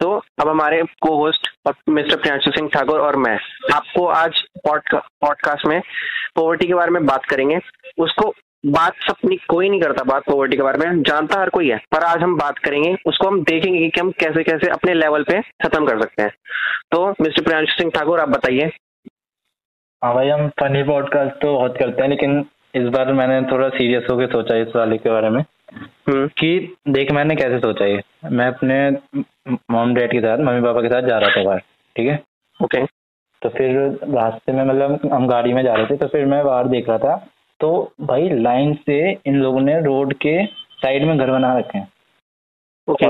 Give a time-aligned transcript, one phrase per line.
[0.00, 0.10] तो
[0.40, 1.48] अब हमारे को होस्ट
[1.88, 3.36] मिस्टर प्रियांशु सिंह ठाकुर और मैं
[3.74, 5.80] आपको आज पॉडकास्ट में
[6.36, 7.58] पॉवर्टी के बारे में बात करेंगे।
[7.98, 8.32] उसको
[8.66, 12.04] बात सपनी कोई नहीं करता बात पॉवर्टी के बारे में, जानता हर कोई है, पर
[12.04, 15.86] आज हम बात करेंगे, उसको हम देखेंगे कि हम कैसे कैसे अपने लेवल पे खत्म
[15.86, 16.30] कर सकते हैं।
[16.92, 18.70] तो मिस्टर प्रियांशु सिंह ठाकुर आप बताइए।
[20.02, 22.44] हाँ भाई, हम फनी पॉडकास्ट तो बहुत करते हैं, लेकिन
[22.76, 25.40] इस बार मैंने थोड़ा सीरियस होकर सोचा इस वाले के बारे में
[26.08, 28.00] हम्म। कि देख मैंने कैसे सोचा ये
[28.32, 28.90] मैं अपने
[29.70, 31.58] मॉम डैड के साथ मम्मी पापा के साथ जा रहा था बाहर
[31.96, 32.22] ठीक है?
[32.64, 32.84] ओके
[33.42, 33.76] तो फिर
[34.16, 36.98] रास्ते में मतलब हम गाड़ी में जा रहे थे तो फिर मैं बाहर देख रहा
[36.98, 37.16] था।
[37.60, 40.46] तो भाई लाइन से इन लोगों ने रोड के
[40.82, 41.88] साइड में घर बना रखे हैं।
[42.88, 43.06] ओके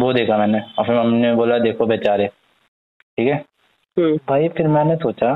[0.00, 2.26] वो देखा मैंने। और फिर मम्मी ने बोला देखो बेचारे।
[3.18, 3.44] ठीक है?
[3.98, 5.34] हम्म। भाई फिर मैंने सोचा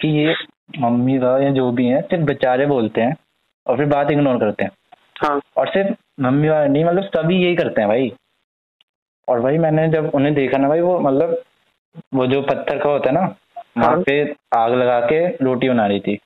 [0.00, 0.34] कि ये
[0.78, 3.16] मम्मी का या जो भी है सिर्फ़ बेचारे बोलते हैं
[3.66, 4.70] और फिर बात इग्नोर करते हैं।
[5.22, 8.12] हाँ। और सिर्फ़ मम्मी वाले नहीं मतलब सभी यही करते हैं भाई।
[9.28, 11.42] और भाई मैंने जब उन्हें देखा ना भाई वो मतलब
[12.14, 13.34] वो जो पत्थर का होता है ना
[13.78, 16.18] वहाँ हाँ। पे आग लगा के रोटी बना रही थी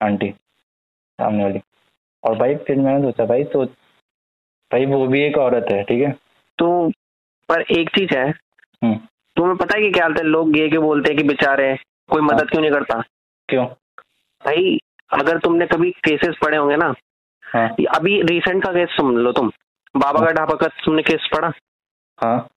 [0.00, 1.60] आंटी सामने वाली।
[2.24, 3.64] और भाई फिर मैंने सोचा भाई तो
[4.70, 6.10] भाई वो भी एक औरत है ठीक है?
[6.58, 6.90] तो
[7.48, 8.94] पर एक चीज़ है। हम्म।
[9.36, 10.24] तुम्हें पता है कि क्या हालत है?
[10.24, 11.76] लोग ये क्यों बोलते हैं कि बेचारे
[12.10, 13.02] कोई मदद हाँ। क्यों नहीं करता?
[13.48, 13.66] क्यों?
[14.44, 14.78] भाई
[15.12, 16.92] अगर तुमने कभी केसेस पढ़े होंगे ना
[17.44, 19.50] हाँ। अभी रिसेंट का केस सुन लो तुम।
[19.96, 21.52] बाबा का हाँ। ढाबा का तुमने केस पढ़ा?
[22.18, 22.48] हाँ।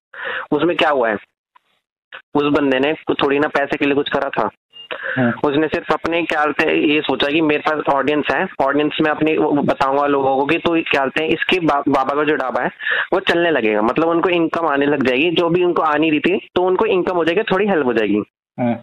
[0.52, 1.16] उसमें क्या हुआ है?
[2.36, 4.50] उस बंदे ने थोड़ी ना पैसे के लिए कुछ करा था।
[5.18, 9.10] हाँ। उसने सिर्फ़ अपने क्या से ये सोचा कि मेरे पास ऑडियंस है। ऑडियंस में
[9.12, 12.70] अपनी बताऊँगा लोगों को कि तो क्या हैं इसके बा, बाबा का जो ढाबा है
[13.14, 16.38] वो चलने लगेगा। मतलब उनको इनकम आने लग जाएगी। जो भी उनको आनी रही थी
[16.56, 18.24] तो उनको इनकम हो जाएगी थोड़ी हेल्प हो जाएगी।
[18.58, 18.74] हाँ।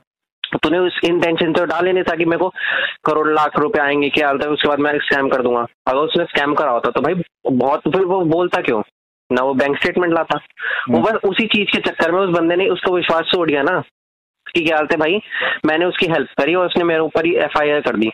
[0.53, 2.49] तो तूने उस इंटेंशन से डाल नहीं था कि मेरे को
[3.05, 4.51] करोड़ लाख रुपए आएँगे क्या हालत है?
[4.51, 7.15] उसके बाद मैं स्कैम कर दूँगा। अगर उसने स्कैम करा होता तो भाई
[7.51, 8.83] बहुत फिर वो बोलता क्यों?
[9.33, 10.41] ना वो बैंक स्टेटमेंट लाता।
[10.91, 13.63] वो हम्म। बस उसी चीज़ के चक्कर में उस बंदे ने उसको विश्वास छोड़ दिया
[13.63, 13.83] ना
[14.55, 15.21] कि क्या हालत है भाई?
[15.67, 18.11] मैंने उसकी हेल्प करी और उसने मेरे ऊपर ही एफआईआर कर दी।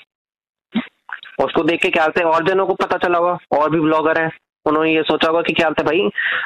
[1.44, 2.24] उसको देख के क्या हालत है?
[2.24, 4.30] और जनों को पता चला होगा और भी ब्लॉगर है।
[4.66, 6.00] उन्होंने ये सोचा होगा कि क्या है भाई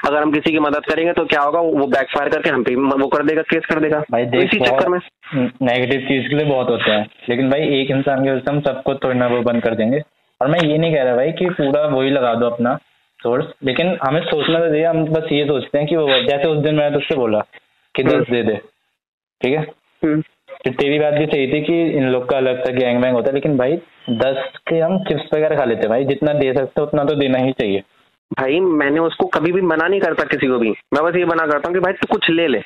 [0.09, 3.07] अगर हम किसी की मदद करेंगे तो क्या होगा वो बैकफायर करके हम पे वो
[3.09, 4.99] कर देगा केस कर देगा। भाई तो इसी चक्कर में।
[5.63, 8.95] नेगेटिव चीज़ के लिए बहुत होते हैं। लेकिन भाई एक इंसान के वजह हम सबको
[8.95, 10.01] थोड़ी ना वो बंद कर देंगे।
[10.41, 12.75] और मैं ये नहीं कह रहा भाई कि पूरा वही लगा दो अपना
[13.21, 16.59] सोर्स लेकिन हमें सोचना तो चाहिए हम बस ये सोचते हैं कि वो जैसे उस
[16.59, 17.41] दिन मैंने तुझसे बोला
[17.95, 18.55] कि दस हम्म। दे दे
[19.41, 19.63] ठीक है?
[20.05, 20.21] हम्म।
[20.65, 23.29] फिर तेरी बात भी सही थी कि इन लोग का अलग सा गैंग वैंग होता
[23.29, 23.77] है लेकिन भाई
[24.11, 27.39] दस के हम चिप्स वगैरह खा लेते हैं। भाई जितना दे सकते उतना तो देना
[27.39, 27.83] ही चाहिए।
[28.31, 31.47] भाई मैंने उसको कभी भी मना नहीं करता किसी को भी। मैं बस ये मना
[31.47, 32.59] करता हूँ कि भाई तू कुछ ले ले।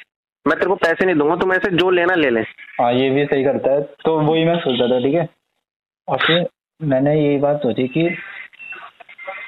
[0.47, 2.41] मैं तेरे को पैसे नहीं दूँगा तुम ऐसे जो लेना ले ले।
[2.81, 5.29] हाँ ये भी सही करता है। तो वही मैं सोचा था ठीक है?
[6.09, 6.47] और फिर
[6.81, 8.09] मैंने यही बात सोची कि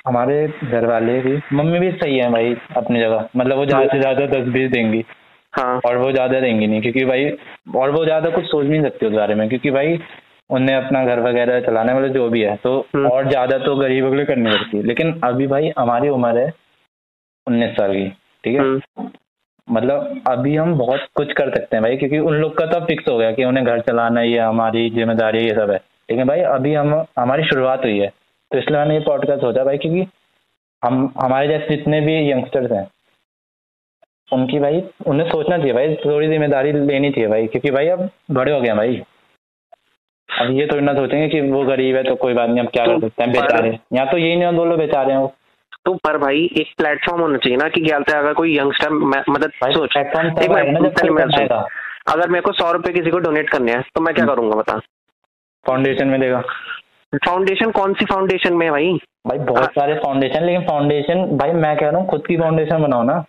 [0.06, 4.00] हमारे घर वाले भी मम्मी भी सही है भाई अपनी जगह। मतलब वो ज़्यादा से
[4.00, 5.04] ज़्यादा दस बीस देंगी।
[5.52, 7.30] हाँ। और वो ज़्यादा देंगी नहीं क्योंकि भाई
[7.76, 9.96] और वो ज़्यादा कुछ सोच नहीं सकते उस बारे में क्योंकि भाई
[10.50, 14.10] उन्हें अपना घर वगैरह चलाने वाले जो भी है तो हम्म। और ज़्यादा तो गरीबों
[14.10, 16.52] के लिए करनी पड़ती है लेकिन अभी भाई हमारी उम्र है
[17.46, 18.08] उन्नीस साल की
[18.44, 19.08] ठीक है हम्म।
[19.68, 23.08] मतलब अभी हम बहुत कुछ कर सकते हैं भाई क्योंकि उन लोग का तो फिक्स
[23.08, 26.74] हो गया कि उन्हें घर चलाना ये हमारी ज़िम्मेदारी ये सब है लेकिन भाई अभी
[26.74, 28.08] हम हमारी शुरुआत हुई है
[28.50, 30.06] तो इसलिए मैंने ये पॉडकास्ट सोचा भाई क्योंकि
[30.82, 32.86] हम हमारे जैसे जितने भी यंगस्टर्स हैं
[34.28, 38.52] उनकी भाई उन्हें सोचना चाहिए भाई थोड़ी ज़िम्मेदारी लेनी चाहिए भाई क्योंकि भाई अब बड़े
[38.52, 39.02] हो गए भाई
[40.36, 42.84] अब ये थोड़ी ना सोचेंगे कि वो गरीब है तो कोई बात नहीं हम क्या
[42.86, 45.32] तो कर सकते हैं बेचारे यहाँ तो यही नहीं बोलो बेचारे हैं वो
[45.86, 48.90] तो पर भाई एक प्लेटफॉर्म होना चाहिए ना कि क्या है अगर कोई यंगस्टर
[49.30, 49.96] मदद सोच
[52.08, 54.56] अगर मेरे को सौ रुपए किसी को डोनेट करने हैं तो मैं क्या हम्म। करूँगा
[54.56, 54.78] बता
[55.64, 56.40] फाउंडेशन में देगा
[57.22, 58.92] फाउंडेशन कौन सी फाउंडेशन में भाई
[59.26, 62.82] भाई बहुत हाँ। सारे फाउंडेशन लेकिन फाउंडेशन भाई मैं कह रहा हूँ खुद की फाउंडेशन
[62.82, 63.24] बनाओ ना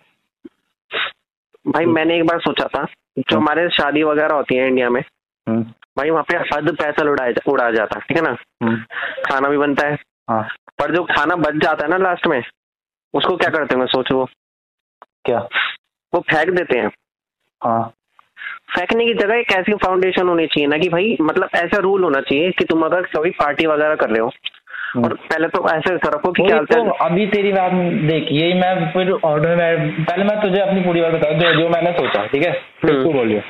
[1.68, 5.00] भाई मैंने एक बार सोचा था जो हम्म। हमारे शादी वगैरह होती है इंडिया में
[5.00, 5.62] हम्म।
[5.98, 8.36] भाई वहाँ पे हद पैसा उड़ाया जा, उड़ा जाता है ठीक है ना?
[8.62, 8.76] हम्म।
[9.28, 9.94] खाना भी बनता है।
[10.30, 10.42] हाँ।
[10.80, 12.42] पर जो खाना बच जाता है ना लास्ट में
[13.14, 14.28] उसको क्या करते हैं सोचो। वो
[15.24, 15.38] क्या?
[16.12, 16.90] वो फेंक देते हैं।
[17.62, 17.82] हाँ।
[18.74, 22.20] फेंकने की जगह एक ऐसी फाउंडेशन होनी चाहिए ना कि भाई मतलब ऐसा रूल होना
[22.20, 24.30] चाहिए कि तुम अगर कभी पार्टी वगैरह कर रहे हो
[24.94, 27.72] हम्म। और पहले तो ऐसे रखो कि क्या तो अभी तेरी बात
[28.10, 31.68] देख यही मैं फिर ऑर्डर में पहले मैं तुझे अपनी पूरी बात बताऊँ जो जो
[31.68, 32.52] मैंने सोचा ठीक है?
[32.82, 33.40] फिर तू बोलियो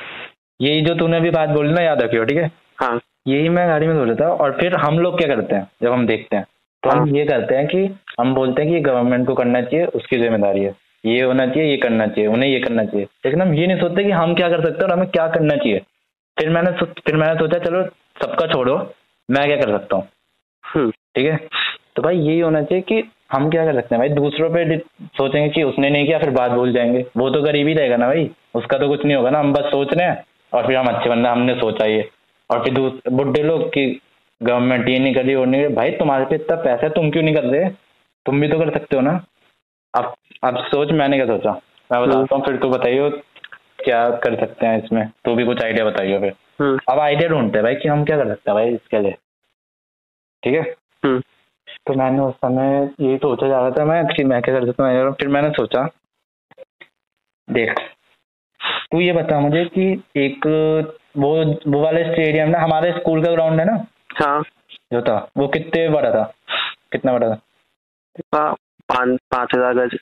[0.59, 2.51] यही जो तूने अभी बात बोली ना याद रखियो ठीक है?
[2.79, 5.67] हाँ। यही मैं गाड़ी में बोल रहा था और फिर हम लोग क्या करते हैं
[5.83, 6.45] जब हम देखते हैं
[6.83, 7.83] तो हाँ। हम ये करते हैं कि
[8.19, 10.73] हम बोलते हैं कि ये गवर्नमेंट को करना चाहिए उसकी ज़िम्मेदारी है।
[11.05, 14.03] ये होना चाहिए ये करना चाहिए उन्हें ये करना चाहिए। लेकिन हम ये नहीं सोचते
[14.03, 15.79] कि हम क्या कर सकते हैं और हमें क्या करना चाहिए।
[16.37, 16.71] फिर मैंने
[17.05, 17.83] फिर मैंने सोचा चलो
[18.23, 18.75] सबका छोड़ो
[19.29, 20.07] मैं क्या कर सकता हूँ?
[20.63, 21.37] हम्म। ठीक है?
[21.95, 23.99] तो भाई यही होना चाहिए कि हम क्या कर सकते हैं?
[23.99, 24.77] भाई दूसरों पे
[25.17, 28.07] सोचेंगे कि उसने नहीं किया फिर बात भूल जाएँगे। वो तो गरीब ही रहेगा ना
[28.07, 30.23] भाई उसका तो कुछ नहीं होगा ना हम बस सोच रहे हैं।
[30.53, 32.09] और फिर हम अच्छे बंदा हमने सोचा ये।
[32.49, 32.79] और फिर
[33.11, 33.85] बुढ़े लोग की
[34.41, 37.23] गवर्नमेंट ये नहीं कर रही और नहीं भाई तुम्हारे पे इतना पैसा है तुम क्यों
[37.23, 37.69] नहीं कर रहे?
[38.25, 39.25] तुम भी तो कर सकते हो ना।
[39.93, 40.13] अब
[40.43, 41.51] अब सोच मैंने क्या सोचा?
[41.91, 43.09] मैं बताता हूँ फिर तो बताइए
[43.83, 47.57] क्या कर सकते हैं इसमें। तू भी कुछ आइडिया बताइए फिर। हम्म। अब आइडिया ढूंढते
[47.57, 49.11] हैं भाई कि हम क्या कर सकते हैं भाई इसके लिए।
[50.43, 50.61] ठीक है?
[51.05, 51.19] हम्म।
[51.87, 54.83] तो मैंने उस समय यही सोचा जा रहा था मैं कि मैं क्या कर सकता
[54.83, 55.89] हूँ फिर मैंने सोचा
[57.49, 57.79] देख।
[58.91, 60.45] तू ये बता मुझे कि एक
[61.17, 61.29] वो
[61.71, 63.85] वो वाले स्टेडियम ना हमारे स्कूल का ग्राउंड है ना?
[64.19, 64.41] हाँ।
[64.93, 66.23] जो था वो कितने बड़ा था?
[66.91, 68.53] कितना बड़ा था?
[68.89, 69.97] पाँच हज़ार गज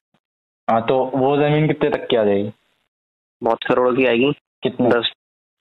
[0.67, 2.51] हाँ तो वो ज़मीन कितने तक की आ जाएगी?
[3.41, 4.31] बहुत करोड़ की आएगी।
[4.63, 4.89] कितने?
[4.89, 5.11] दस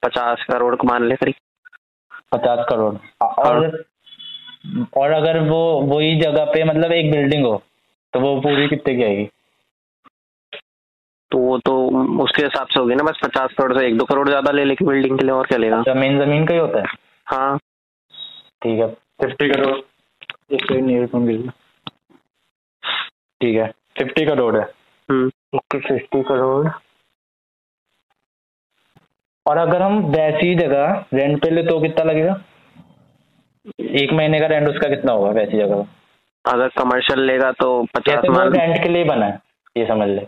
[0.02, 1.34] पचास करोड़ मान ले करीब।
[2.32, 7.56] पचास करोड़। और हाँ। और अगर वो वही जगह पे मतलब एक बिल्डिंग हो
[8.14, 9.28] तो वो पूरी कितने की आएगी?
[11.32, 11.74] तो वो तो
[12.22, 14.84] उसके हिसाब से होगी ना बस पचास करोड़ से एक दो करोड़ ज़्यादा ले लेके
[14.84, 15.82] बिल्डिंग के लिए और क्या लेगा?
[15.82, 16.86] ज़मीन ज़मीन का ही होता है?
[17.26, 17.58] हाँ।
[18.62, 18.88] ठीक है।
[19.22, 19.76] फिफ्टी करोड़।
[23.40, 23.66] ठीक है।
[23.98, 26.68] फिफ्टी करोड़ है। Fifty hmm. करोड़।
[29.46, 32.40] और अगर हम वैसी जगह रेंट पे ले तो कितना लगेगा?
[33.80, 35.86] एक महीने का रेंट उसका कितना होगा वैसी जगह
[36.44, 39.38] अगर कमर्शियल लेगा तो पचास रेंट के लिए बना है
[39.76, 40.26] ये समझ ले।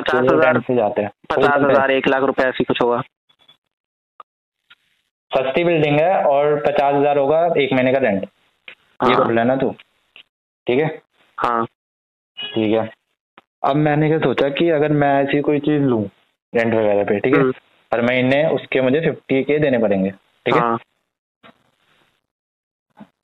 [0.00, 3.00] पचास हज़ार से जाते हैं। पचास हज़ार एक लाख रुपए ऐसी कुछ होगा।
[5.30, 8.26] सस्ती बिल्डिंग है और पचास हज़ार होगा एक महीने का रेंट
[9.02, 9.70] हाँ। ये कर लेना तू।
[10.66, 10.86] ठीक है?
[11.38, 11.64] हाँ।
[12.38, 12.88] ठीक है।
[13.64, 16.02] अब मैंने क्या सोचा कि अगर मैं ऐसी कोई चीज़ लूँ
[16.52, 17.40] रेंट वगैरह पे ठीक है?
[17.40, 17.52] हम्म।
[17.92, 20.60] हर महीने उसके मुझे फिफ्टी के देने पड़ेंगे ठीक है?
[20.60, 20.78] हाँ।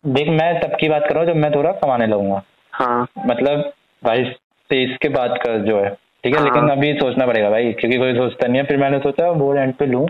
[0.08, 2.42] देख मैं तब की बात कर रहा हूँ जब मैं थोड़ा कमाने लगूँगा।
[2.72, 4.34] हाँ। मतलब बाईस
[4.70, 5.90] तेईस के बाद का जो है
[6.26, 8.98] ठीक है हाँ। लेकिन अभी सोचना पड़ेगा भाई क्योंकि कोई सोचता नहीं है फिर मैंने
[9.00, 10.06] सोचा वो रेंट पे लूँ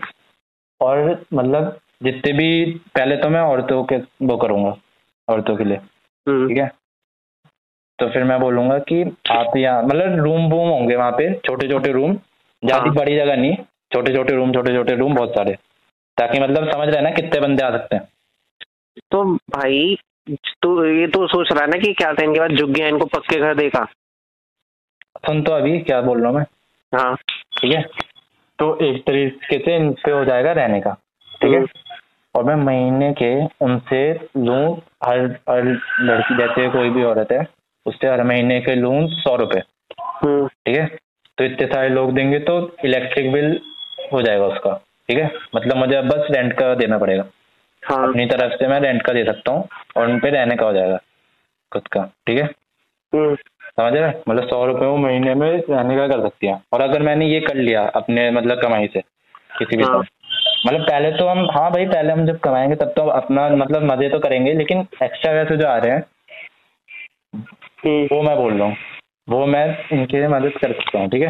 [0.81, 2.65] और मतलब जितने भी
[2.95, 4.75] पहले तो मैं औरतों के वो करूँगा
[5.29, 5.77] औरतों के लिए
[6.27, 6.71] हम्म। ठीक है
[7.99, 11.93] तो फिर मैं बोलूँगा कि आप यहाँ मतलब रूम वूम होंगे वहाँ पे छोटे छोटे
[11.93, 13.57] रूम ज़्यादा हाँ। बड़ी जगह नहीं
[13.93, 15.55] छोटे छोटे रूम छोटे छोटे रूम बहुत सारे
[16.19, 18.09] ताकि मतलब समझ रहे ना कितने बंदे आ सकते हैं
[19.11, 19.97] तो भाई
[20.63, 23.07] तो ये तो सोच रहा है ना कि क्या था इनके बाद झुक गया इनको
[23.11, 23.87] पक्के घर देखा
[25.27, 26.45] सुन तो अभी क्या बोल रहा हूँ मैं?
[26.93, 27.15] हाँ।
[27.61, 27.83] ठीक है?
[28.59, 30.93] तो एक तरीके से इन पे हो जाएगा रहने का
[31.43, 31.59] ठीक है?
[31.59, 31.67] हम्म।
[32.35, 33.31] और मैं महीने के
[33.65, 34.01] उनसे
[34.37, 35.19] लूँ हर
[35.51, 35.65] हर
[36.01, 37.47] लड़की जैसे कोई भी औरत है
[37.87, 39.63] उससे हर महीने के लूँ सौ रुपये
[40.01, 40.87] हम्म। ठीक है?
[41.39, 43.59] तो इतने सारे लोग देंगे तो इलेक्ट्रिक बिल
[44.13, 44.75] हो जाएगा उसका
[45.09, 45.31] ठीक है?
[45.55, 47.25] मतलब मुझे बस रेंट का देना पड़ेगा।
[47.83, 50.67] हाँ। अपनी तरफ़ से मैं रेंट का दे सकता हूँ और उन पे रहने का
[50.67, 50.99] हो जाएगा
[51.73, 52.45] खुद का ठीक है?
[53.13, 53.37] हम्म।
[53.79, 57.03] समझ रहे मतलब सौ रुपये वो महीने में रहने का कर सकती है। और अगर
[57.03, 59.01] मैंने ये कर लिया अपने मतलब कमाई से
[59.59, 59.99] किसी भी हाँ।
[60.67, 64.09] मतलब पहले तो हम हाँ भाई पहले हम जब कमाएँगे तब तो अपना मतलब मज़े
[64.09, 66.05] तो करेंगे लेकिन एक्स्ट्रा वैसे जो आ रहे हैं
[67.35, 68.77] हम्म। वो मैं बोल रहा हूँ।
[69.29, 71.29] वो मैं इनके मदद कर सकता हूँ ठीक है?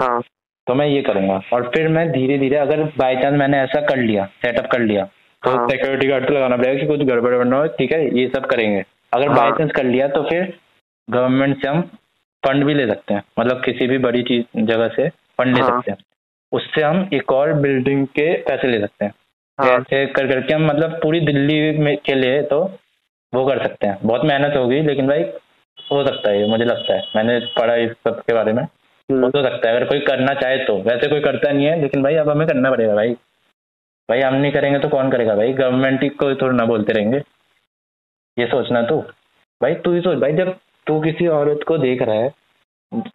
[0.00, 0.20] हाँ।
[0.66, 3.96] तो मैं ये करूँगा। और फिर मैं धीरे धीरे अगर बाई चांस मैंने ऐसा कर
[3.98, 5.04] लिया सेटअप कर लिया
[5.42, 8.04] तो हाँ। सिक्योरिटी गार्ड तो लगाना पड़ेगा कि कुछ गड़बड़ बनना हो ठीक है?
[8.18, 10.52] ये सब करेंगे। अगर हाँ। बाई चांस कर लिया तो फिर
[11.10, 11.82] गवर्नमेंट से हम
[12.42, 15.70] फंड भी ले सकते हैं। मतलब किसी भी बड़ी चीज़ जगह से फंड ले हाँ।
[15.70, 15.98] सकते हैं।
[16.52, 19.12] उससे हम एक और बिल्डिंग के पैसे ले सकते हैं।
[19.58, 22.60] हाँ। ऐसे कर करके हम मतलब पूरी दिल्ली में के लिए तो
[23.32, 25.22] वो कर सकते हैं। बहुत मेहनत होगी लेकिन भाई
[25.78, 29.42] हो सकता है मुझे लगता है। मैंने पढ़ा इस सब के बारे में। हो तो
[29.42, 32.28] सकता है अगर कोई करना चाहे तो। वैसे कोई करता नहीं है लेकिन भाई अब
[32.28, 33.12] हमें करना पड़ेगा भाई।
[34.08, 35.52] भाई हम नहीं करेंगे तो कौन करेगा भाई?
[35.52, 37.18] गवर्नमेंट ही को थोड़ा ना बोलते रहेंगे।
[38.38, 39.00] ये सोचना तू।
[39.60, 42.28] भाई तू ही सोच। भाई जब तू किसी औरत को देख रहा है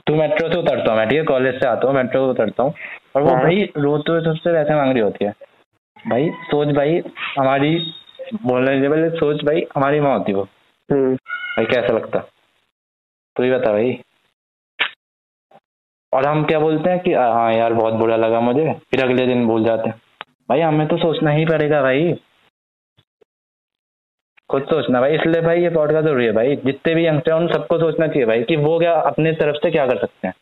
[0.07, 1.23] तू मेट्रो से उतरता हूँ मैं ठीक है?
[1.25, 2.73] कॉलेज से आता हूँ मेट्रो से उतरता हूँ
[3.15, 5.31] और वो हाँ। भाई रोते हुए सबसे वैसे मांग रही होती है।
[6.07, 7.01] भाई सोच भाई
[7.39, 7.75] हमारी
[8.45, 10.47] बोलने पहले सोच भाई हमारी माँ होती वो।
[10.89, 12.19] हम्म। भाई कैसा लगता?
[13.35, 13.99] तू ही बता भाई।
[16.13, 19.45] और हम क्या बोलते हैं कि हाँ यार बहुत बुरा लगा मुझे फिर अगले दिन
[19.47, 20.01] भूल जाते हैं।
[20.49, 22.13] भाई हमें तो सोचना ही पड़ेगा भाई।
[24.49, 27.47] खुद सोचना भाई इसलिए भाई ये पॉडकास्ट ज़रूरी है भाई। जितने भी यंगस्टर हैं उन
[27.47, 30.33] सबको सोचना चाहिए भाई कि वो क्या अपने तरफ़ से क्या कर सकते हैं।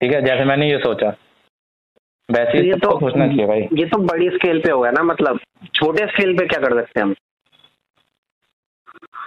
[0.00, 1.08] ठीक है जैसे मैंने ये सोचा।
[2.28, 5.38] वैसे ही तो सोचना चाहिए भाई। ये तो बड़ी स्केल पे होगा ना मतलब
[5.74, 7.14] छोटे स्केल पे क्या कर सकते हैं हम?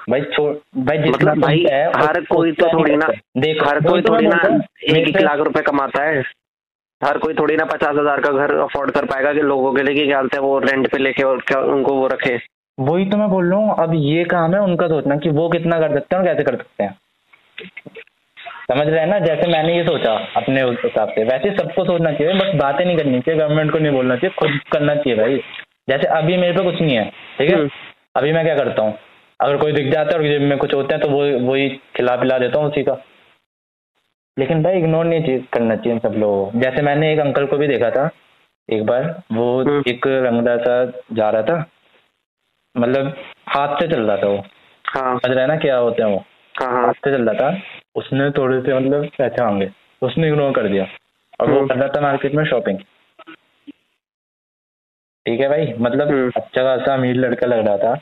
[0.09, 4.13] भाई छोड़ भाई जितना मतलब भाई हर कोई तो थोड़ी ना देख हर कोई तो
[4.13, 4.37] थोड़ी ना
[4.89, 6.23] एक एक लाख रुपए कमाता है।
[7.01, 10.05] हर कोई थोड़ी ना पचास हज़ार का घर अफोर्ड कर पाएगा कि लोगों के लिए
[10.05, 12.37] क्या है वो रेंट पे लेके और क्या उनको वो रखे।
[12.81, 15.79] वही तो मैं बोल रहा हूँ अब ये काम है उनका सोचना कि वो कितना
[15.79, 16.97] कर सकते हैं और कैसे कर सकते हैं।
[18.71, 19.19] समझ रहे हैं ना?
[19.19, 22.97] जैसे मैंने ये सोचा अपने उस हिसाब से। वैसे सबको सोचना चाहिए बस बातें नहीं
[22.97, 25.37] करनी चाहिए गवर्नमेंट को नहीं बोलना चाहिए खुद करना चाहिए भाई।
[25.89, 27.05] जैसे अभी मेरे पे कुछ नहीं है
[27.37, 27.55] ठीक है?
[27.55, 27.69] हम्म।
[28.15, 28.93] अभी मैं क्या करता हूँ?
[29.39, 32.15] अगर कोई दिख जाता है और जेब में कुछ होता है तो वो वही खिला
[32.15, 32.97] पिला देता हूँ उसी का।
[34.37, 37.67] लेकिन भाई इग्नोर नहीं चाहिए करना चाहिए सब लोगों जैसे मैंने एक अंकल को भी
[37.67, 38.09] देखा था
[38.69, 40.75] एक बार वो हम्म। एक रंगदा सा
[41.13, 41.65] जा रहा था
[42.75, 43.15] मतलब
[43.49, 44.37] हाथ से चल रहा था वो।
[44.85, 46.23] हाँ। समझ रहे हैं ना क्या होते हैं वो?
[46.61, 47.57] हाँ हाँ। हाथ से चल रहा था।
[47.95, 49.69] उसने थोड़े से मतलब पैसे मांगे।
[50.01, 50.87] उसने इग्नोर कर दिया।
[51.39, 52.77] और वो हम्म। कर रहा था मार्केट में शॉपिंग
[55.25, 55.73] ठीक है भाई?
[55.79, 57.99] मतलब हम्म। अच्छा खासा अमीर लड़का लग रहा था।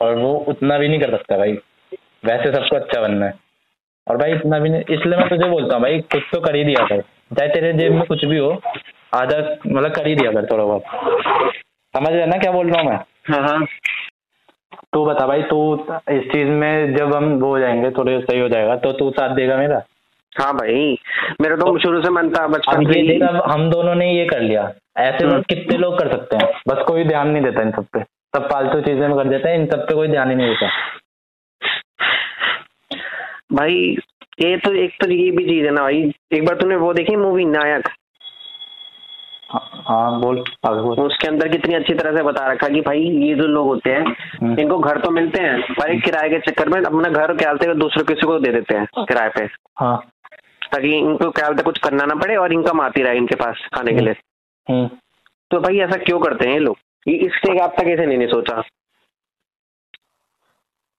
[0.00, 1.52] और वो उतना भी नहीं कर सकता भाई।
[2.24, 3.34] वैसे सबको अच्छा बनना है।
[4.08, 6.64] और भाई इतना भी नहीं इसलिए मैं तुझे बोलता हूँ भाई कुछ तो कर ही
[6.64, 7.00] दिया कर।
[7.38, 8.50] चाहे तेरे जेब में कुछ भी हो
[9.14, 10.82] आधा मतलब कर ही दिया कर थोड़ा बहुत।
[11.94, 12.98] समझ रहे ना क्या बोल रहा हूँ मैं?
[14.92, 15.58] तू बता भाई तू
[16.10, 19.34] इस चीज़ में जब हम वो हो जाएँगे थोड़े सही हो जाएगा तो तू साथ
[19.34, 19.82] देगा मेरा?
[20.32, 20.98] हाँ भाई
[21.40, 23.00] मेरा तो शुरू से मन था बचपन से
[23.52, 26.48] हम दोनों ने ये कर लिया। ऐसे हम्म। में कितने लोग कर सकते हैं?
[26.68, 29.58] बस कोई ध्यान नहीं देता इन सब पे। सब फालतू चीज़ें में कर देते हैं
[29.58, 30.68] इन सब पे कोई ध्यान ही नहीं देता।
[33.52, 33.96] भाई
[34.40, 37.16] ये तो एक तो ये भी चीज़ है ना भाई। एक बार तूने वो देखी
[37.16, 37.88] मूवी नायक?
[39.50, 43.00] हाँ, हाँ बोल आगे बोल। उसके अंदर कितनी अच्छी तरह से बता रखा कि भाई
[43.00, 44.04] ये जो लोग होते हैं
[44.40, 47.50] हम्म। इनको घर तो मिलते हैं पर एक किराए के चक्कर में अपना घर क्या
[47.62, 49.44] हैं दूसरे किसी को दे देते हैं किराए पे।
[49.78, 49.96] हाँ।
[50.72, 53.92] ताकि इनको क्या बोलते कुछ करना ना पड़े और इनकम आती रहे इनके पास खाने
[53.92, 54.14] के लिए।
[54.66, 54.86] हम्म।
[55.50, 56.76] तो भाई ऐसा क्यों करते हैं ये लोग?
[57.06, 58.62] ये इससे आप तक ऐसे नहीं, नहीं सोचा।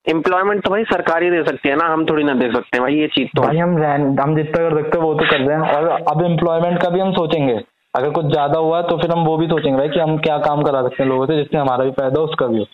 [0.05, 2.81] एम्प्लॉयमेंट तो भाई सरकार ही दे सकती है ना हम थोड़ी ना दे सकते हैं।
[2.81, 3.77] भाई ये चीज़ तो भाई हम
[4.21, 6.99] हम जितना कर सकते हैं वो तो कर रहे हैं। और अब एम्प्लॉयमेंट का भी
[6.99, 7.59] हम सोचेंगे।
[7.93, 10.61] अगर कुछ ज़्यादा हुआ तो फिर हम वो भी सोचेंगे भाई कि हम क्या काम
[10.63, 12.65] करा सकते हैं लोगों से जिससे हमारा भी फ़ायदा हो उसका भी हो।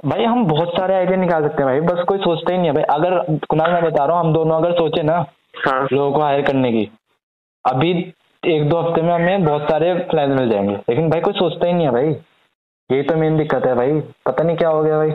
[0.00, 2.74] भाई हम बहुत सारे आइडिया निकाल सकते हैं भाई बस कोई सोचता ही नहीं है
[2.74, 5.24] भाई। अगर कुणाल मैं बता रहा हूँ हम दोनों अगर सोचे ना
[5.66, 6.88] हाँ। लोगों को हायर करने की
[7.64, 7.90] अभी
[8.42, 11.72] एक दो हफ़्ते में हमें बहुत सारे प्लान मिल जाएँगे। लेकिन भाई कोई सोचता ही
[11.72, 12.08] नहीं है भाई।
[12.90, 15.12] यही तो मेन दिक्कत है भाई। पता नहीं क्या हो गया भाई।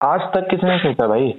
[0.00, 1.32] आज तक किसने सोचा भाई?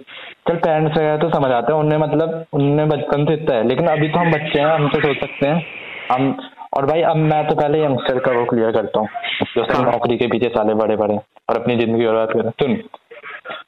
[0.45, 3.87] चल पेरेंट्स वगैरह तो समझ आते हैं उन्हें मतलब उनने बचपन से इतना है लेकिन
[3.89, 5.65] अभी तो हम बच्चे हैं हम तो सोच सकते हैं।
[6.11, 6.37] हम
[6.77, 9.07] और भाई अब मैं तो पहले यंगस्टर का वो क्लियर करता हूँ
[9.55, 12.75] जो सब हाँ। नौकरी के पीछे साले बड़े बड़े और अपनी ज़िंदगी बर्बाद कर। सुन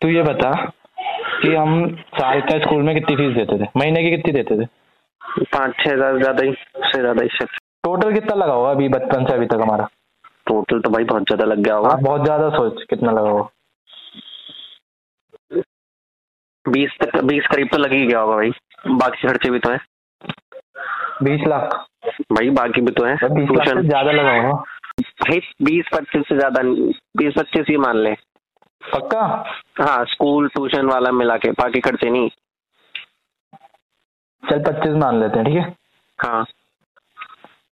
[0.02, 0.52] तू ये बता
[1.42, 3.68] कि हम साल का स्कूल में कितनी फ़ीस देते थे?
[3.78, 4.66] महीने की कितनी देते थे?
[5.54, 9.26] पाँच छह हज़ार ज़्यादा ही उससे ज़्यादा ही शायद टोटल कितना लगा होगा अभी बचपन
[9.26, 9.88] से अभी तक हमारा?
[10.48, 13.50] टोटल तो भाई बहुत ज़्यादा लग गया होगा। बहुत ज़्यादा सोच कितना लगा होगा?
[16.68, 18.52] बीस तक बीस करीब तो लग ही गया होगा भाई।
[18.96, 19.78] बाकी खर्चे भी तो है।
[21.24, 21.76] बीस लाख?
[22.34, 24.52] भाई बाकी भी तो है। ट्यूशन ज़्यादा लगा होगा
[25.22, 26.62] भाई बीस पच्चीस से ज़्यादा
[27.18, 28.14] बीस पच्चीस ही मान ले।
[28.82, 29.22] पक्का?
[29.80, 32.30] हाँ स्कूल ट्यूशन वाला मिला के बाकी खर्चे नहीं।
[34.44, 35.74] चल पच्चीस मान लेते हैं ठीक है?
[36.20, 36.46] हाँ।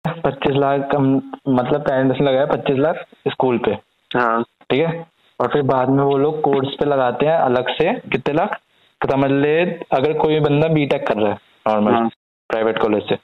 [0.06, 1.06] पच्चीस लाख हम
[1.50, 3.72] मतलब पेरेंट्स लगाया पच्चीस लाख स्कूल पे।
[4.12, 5.06] हाँ। ठीक है?
[5.40, 8.60] और फिर बाद में वो लोग कोर्स पे लगाते हैं अलग से कितने लाख?
[9.02, 9.60] तो समझ ले
[9.94, 11.38] अगर कोई बंदा बीटेक कर रहा है
[11.68, 12.08] नॉर्मल हाँ।
[12.50, 13.16] प्राइवेट कॉलेज से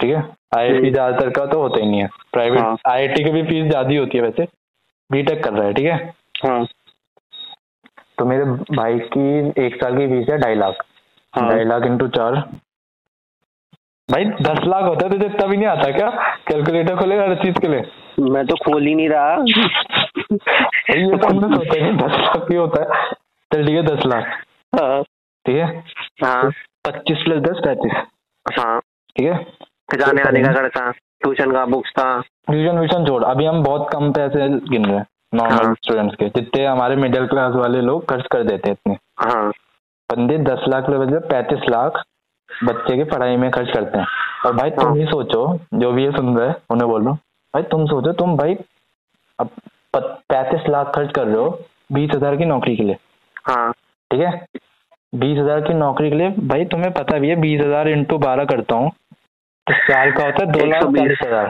[0.00, 0.22] ठीक है?
[0.56, 3.98] आईआईटी ज़्यादातर का तो होता ही नहीं है। हाँ। प्राइवेट आईआईटी की भी फ़ीस ज़्यादा
[3.98, 4.46] होती है वैसे।
[5.10, 5.96] बीटेक कर रहा है ठीक है?
[6.44, 6.64] हाँ।
[8.18, 8.44] तो मेरे
[8.76, 10.84] भाई की एक साल की फ़ीस है ढाई लाख।
[11.34, 12.34] हाँ। ढाई लाख इंटू चार।
[14.08, 16.08] भाई दस लाख होता है तुझे इतना भी नहीं आता क्या?
[16.48, 17.84] कैलकुलेटर खोलेगा हर चीज़ के लिए?
[18.30, 19.34] मैं तो खोल ही नहीं रहा।
[20.90, 23.12] ये तो हमने सोचा नहीं दस लाख ही होता है।
[23.50, 24.43] चल ठीक है दस लाख।
[24.74, 25.66] हाँ। ठीक है?
[26.24, 26.50] हाँ।
[26.86, 27.92] पच्चीस प्लस दस पैंतीस।
[28.46, 28.78] हाँ।
[29.16, 29.38] ठीक है?
[29.98, 34.10] जाने आने का खर्चा ट्यूशन का बुक्स का। ट्यूशन व्यूशन छोड़। अभी हम बहुत कम
[34.12, 38.26] पैसे गिन रहे हैं नॉर्मल हाँ। स्टूडेंट्स के। जितने हमारे मिडिल क्लास वाले लोग खर्च
[38.32, 39.50] कर देते हैं इतने। हाँ।
[40.10, 42.02] बंदे दस लाख के बजाय पैंतीस लाख
[42.50, 44.06] बच्चे की पढ़ाई में खर्च करते हैं।
[44.46, 47.10] और भाई तुम हाँ। ही सोचो जो भी ये सुन रहे हैं उन्हें बोल रहा
[47.10, 47.18] हूँ
[47.54, 48.56] भाई तुम सोचो तुम भाई
[49.38, 49.50] अब
[49.94, 51.48] पैंतीस लाख खर्च कर रहे हो
[51.92, 52.96] बीस हज़ार की नौकरी के लिए।
[53.48, 53.72] हाँ।
[54.14, 54.60] ठीक है?
[55.12, 58.44] बीस हज़ार की नौकरी के लिए भाई तुम्हें पता भी है बीस हज़ार इंटू बारह
[58.44, 58.90] करता हूँ।
[59.66, 61.46] तो साल का होता है दो लाख चालीस हज़ार।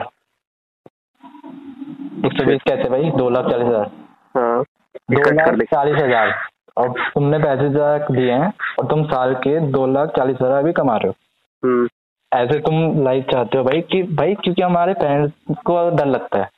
[2.25, 3.11] एक सौ बीस कैसे भाई?
[3.11, 3.91] दो लाख चालीस हज़ार।
[4.37, 4.63] हाँ।
[5.11, 6.33] दो लाख चालीस हज़ार।
[6.77, 10.73] और तुमने पैसे ज़्यादा दिए हैं और तुम साल के दो लाख चालीस हज़ार भी
[10.73, 11.15] कमा रहे हो।
[11.63, 11.87] हम्म।
[12.31, 16.49] ऐसे तुम लाइफ चाहते हो भाई कि भाई क्योंकि हमारे पेरेंट्स को डर लगता है।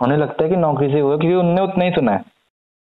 [0.00, 2.33] उन्हें लगता है कि नौकरी से हुआ क्योंकि उनने उतना ही सुना है।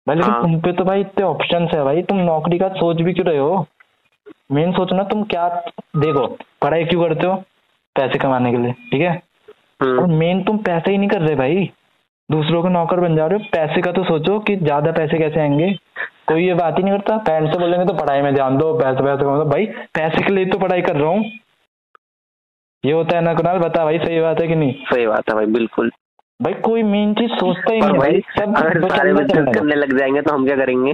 [0.07, 3.01] भाई लेकिन हाँ। तुम पे तो भाई इतने ऑप्शन है भाई तुम नौकरी का सोच
[3.01, 3.65] भी क्यों रहे हो?
[4.51, 5.47] मेन सोचना तुम क्या
[5.97, 6.25] देखो
[6.61, 7.35] पढ़ाई क्यों करते हो?
[7.95, 9.15] पैसे कमाने के लिए ठीक है?
[9.81, 11.69] और हम्म मेन तुम पैसे ही नहीं कर रहे भाई।
[12.29, 15.39] दूसरों के नौकर बन जा रहे हो पैसे का तो सोचो कि ज़्यादा पैसे कैसे
[15.39, 15.71] आएँगे।
[16.27, 19.03] कोई ये बात ही नहीं करता पेरेंट्स से बोलेंगे तो पढ़ाई में ध्यान दो पैसे
[19.03, 21.23] पैसे कमाओ। भाई पैसे के लिए तो पढ़ाई कर रहा हूँ।
[22.83, 24.73] ये होता है ना कुणाल बता भाई सही बात है कि नहीं?
[24.85, 25.91] सही बात है भाई बिल्कुल।
[26.39, 29.97] भाई कोई मेन चीज़ सोचता ही नहीं भाई सब अगर सारे में बिज़नेस करने लग।
[29.97, 30.93] जाएँगे तो हम क्या करेंगे?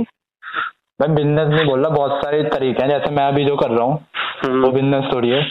[1.00, 3.84] मैं बिज़नेस नहीं बोल रहा बहुत सारे तरीके हैं। जैसे मैं अभी जो कर रहा
[3.84, 4.00] हूँ
[4.44, 5.42] हम्म, वो बिज़नेस थोड़ी है।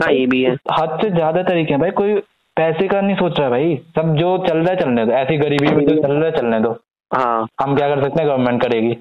[0.00, 2.14] हाँ ये भी है। हद से ज़्यादा तरीके हैं। भाई कोई
[2.56, 5.74] पैसे का नहीं सोच रहा भाई। सब जो चल रहा है चलने दो। ऐसी गरीबी
[5.74, 6.70] में जो चल रहा है चलने दो।
[7.10, 8.28] हाँ। हम क्या कर सकते हैं?
[8.30, 8.94] गवर्नमेंट करेगी।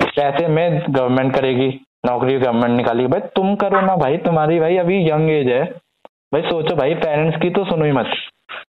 [0.00, 1.68] पैसे में गवर्नमेंट करेगी।
[2.06, 5.64] नौकरी गवर्नमेंट निकाली भाई तुम करो ना भाई। तुम्हारी भाई अभी यंग एज है।
[6.32, 8.10] भाई सोचो भाई पेरेंट्स की तो सुनो ही मत।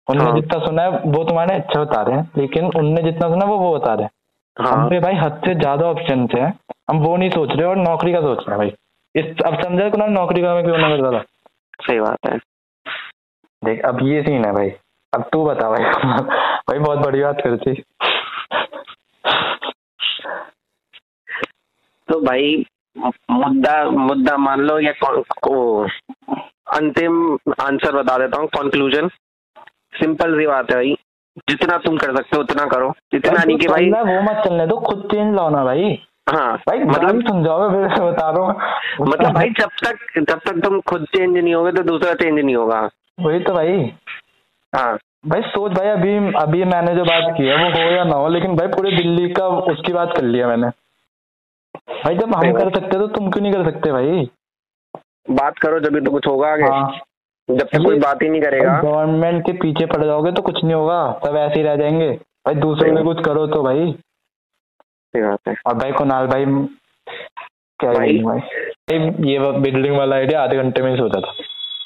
[0.09, 3.45] उनने हाँ। जितना सुना है वो तुम्हारे अच्छा बता रहे हैं लेकिन उनने जितना सुना
[3.45, 4.11] वो वो बता रहे हैं।
[4.57, 6.52] हाँ। हम पे भाई हद से ज़्यादा ऑप्शन है।
[6.90, 8.73] हम वो नहीं सोच रहे और नौकरी का सोच रहे हैं भाई।
[9.14, 11.23] इस अब समझा कि नौकरी का मैं क्यों ना करता था
[11.87, 12.38] सही बात है।
[13.64, 14.71] देख अब ये सीन है भाई।
[15.12, 15.85] अब तू बता भाई।
[16.69, 17.83] भाई बहुत बड़ी बात करती
[22.09, 22.64] तो भाई
[23.30, 25.83] मुद्दा मुद्दा मान लो या को
[26.73, 29.09] अंतिम आंसर बता देता हूँ कंक्लूजन
[30.00, 30.95] सिंपल सी बात है भाई।
[31.49, 34.76] जितना तुम कर सकते हो उतना करो। इतना नहीं कि भाई वो मत चलने दो
[34.80, 39.07] खुद चेंज लाओ ना भाई। हाँ। भाई मतलब मतलब समझाओ मैं फिर बता रहा हूँ।
[39.09, 42.57] मतलब भाई जब तक जब तक तुम खुद चेंज नहीं होगे तो दूसरा चेंज नहीं
[42.57, 42.80] होगा।
[43.21, 43.92] वही तो भाई।
[44.73, 48.16] हाँ। भाई सोच भाई अभी अभी मैंने जो बात की है वो हो या ना
[48.16, 50.69] हो लेकिन भाई पूरे दिल्ली का उसकी बात कर लिया मैंने।
[52.04, 54.28] भाई जब हम कर सकते तो तुम क्यों नहीं कर सकते भाई?
[55.30, 57.00] बात करो जब तो कुछ होगा आगे। हाँ।
[57.57, 60.75] जब तक कोई बात ही नहीं करेगा। गवर्नमेंट के पीछे पड़ जाओगे तो कुछ नहीं
[60.75, 63.95] होगा सब ऐसे ही रह जाएँगे। भाई दूसरों में कुछ करो तो भाई।
[65.16, 66.45] है। और भाई कुणाल भाई
[67.78, 71.33] क्या भाई- भाई। भाई ये बिल्डिंग वाला आइडिया आधे घंटे में ही सोचा था।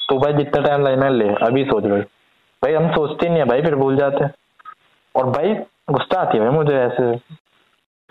[0.09, 2.01] तो भाई जितना टाइम है ले अभी सोच भाई।
[2.63, 4.33] भाई हम सोचते नहीं है भाई फिर भूल जाते हैं।
[5.15, 5.55] और भाई
[5.91, 7.17] गुस्सा आती है भाई मुझे ऐसे।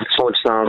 [0.03, 0.65] सोचना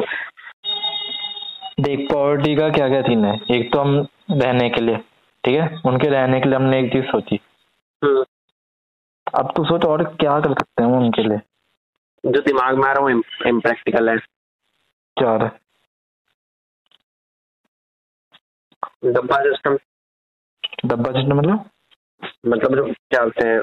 [1.80, 3.42] देख पॉवर्टी का क्या क्या सीन है?
[3.52, 5.00] एक तो हम रहने के लिए।
[5.46, 5.82] ठीक है?
[5.86, 7.40] उनके रहने के लिए हमने एक चीज़ सोची।
[8.04, 8.26] हम्म,
[9.36, 11.38] अब तू सोच और क्या कर सकते हैं उनके लिए?
[12.26, 14.18] जो दिमाग में आ रहा हूँ इम्प्रैक्टिकल है।
[15.20, 15.60] चार।
[19.06, 19.78] डब्बा सिस्टम
[20.86, 21.70] डब्बा सिस्टम मतलब?
[22.48, 23.60] मतलब जो क्या बोलते हैं?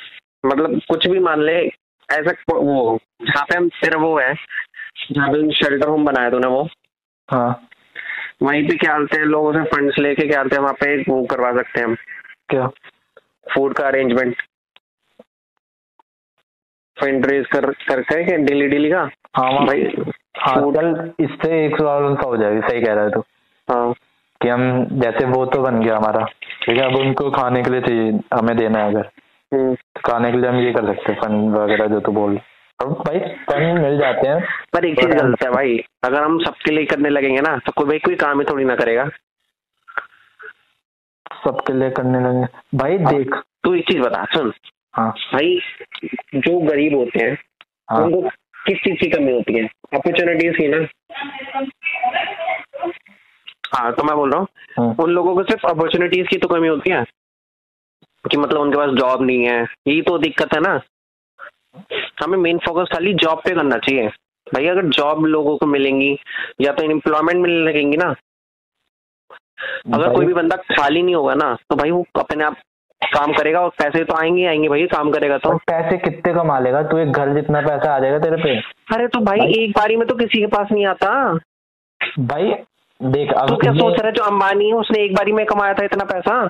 [0.45, 1.69] मतलब कुछ भी मान ले
[2.11, 4.33] ऐसा को- वो जहाँ पे हम तेरा वो है
[5.11, 6.67] जहाँ पे शेल्टर होम बनाया तूने वो।
[7.31, 7.67] हाँ।
[8.41, 11.25] वहीं पे क्या बोलते हैं लोगों से फंड्स लेके क्या बोलते हैं वहाँ पे वो
[11.25, 11.95] करवा सकते हैं हम।
[12.49, 12.67] क्या?
[13.53, 14.35] फ़ूड का अरेंजमेंट
[17.01, 19.09] फंड रेज कर करके के डेली डेली का?
[19.35, 19.81] हाँ भाई
[20.37, 23.19] हाँ चल इससे एक सा हो जाएगी सही कह रहा है तू।
[23.69, 23.93] हाँ।
[24.41, 26.25] कि हम जैसे वो तो बन गया हमारा।
[26.61, 29.09] ठीक है अब उनको खाने के लिए चाहिए हमें देना है अगर।
[29.51, 32.37] खाने के लिए हम ये कर सकते हैं फंड वगैरह जो तू बोल।
[32.79, 34.39] अब भाई फंड मिल जाते हैं।
[34.73, 37.85] पर एक चीज़ गलत है भाई अगर हम सबके लिए करने लगेंगे ना तो कोई
[37.85, 39.05] भाई कोई काम ही थोड़ी ना करेगा।
[41.43, 42.45] सबके लिए करने लगे
[42.77, 44.53] भाई देख। तू एक चीज़ बता सुन।
[44.95, 45.59] हाँ। भाई
[46.35, 47.37] जो गरीब होते हैं
[47.89, 48.21] हाँ। उनको
[48.65, 49.65] किस चीज़ की कमी होती है?
[49.93, 50.77] अपॉर्चुनिटीज़ की ना।
[53.75, 54.47] हाँ तो मैं बोल रहा हूँ
[54.79, 57.03] हम्म, उन लोगों को सिर्फ़ अपॉर्चुनिटीज़ की तो कमी होती है?
[58.27, 60.81] कि मतलब उनके पास जॉब नहीं है। यही तो दिक्कत है ना।
[62.23, 64.07] हमें मेन फोकस खाली जॉब पे करना चाहिए।
[64.53, 66.19] भाई अगर जॉब लोगों को मिलेंगी
[66.61, 68.15] या तो एम्प्लॉयमेंट मिलने लगेंगी ना
[69.93, 72.55] अगर कोई भी बंदा खाली नहीं होगा ना तो भाई वो अपने आप
[73.03, 76.83] काम करेगा और पैसे तो आएँगे आएँगे भाई काम करेगा तो। पैसे कितने कमा लेगा?
[76.83, 78.59] तू एक घर जितना पैसा आ जाएगा तेरे पे।
[78.95, 81.39] अरे तो भाई भाई- एक बारी में तो किसी के पास नहीं आता।
[82.19, 82.53] भाई
[83.03, 85.73] देख अब तू क्या सोच रहा है जो अंबानी है उसने एक बारी में कमाया
[85.73, 86.49] था इतना पैसा?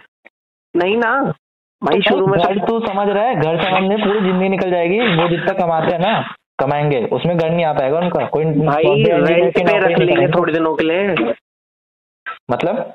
[0.75, 1.33] नहीं ना।
[1.81, 4.99] भाई तो शुरू में सब तू समझ रहा है घर समझने पूरी ज़िंदगी निकल जाएगी
[5.15, 6.13] वो जितना कमाते हैं ना
[6.59, 10.73] कमाएँगे उसमें घर नहीं आ पाएगा उनका कोई भाई रेंट पे रख लेंगे थोड़े दिनों
[10.75, 11.33] के लिए।
[12.51, 12.93] मतलब?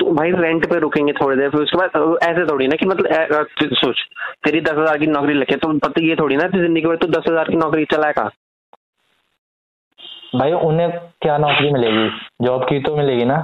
[0.00, 3.46] तो भाई रेंट पे रुकेंगे थोड़ी देर फिर उसके बाद ऐसे थोड़ी ना कि मतलब
[3.60, 4.02] तू सोच
[4.44, 7.24] तेरी दस हज़ार की नौकरी लगे तो पता ये थोड़ी ना ज़िंदगी भर तो दस
[7.28, 8.28] हज़ार की नौकरी चलाएगा
[10.34, 10.90] भाई उन्हें
[11.22, 12.08] क्या नौकरी मिलेगी?
[12.42, 13.36] जॉब की तो मिलेगी ना